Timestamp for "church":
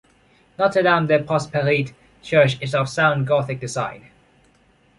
2.23-2.57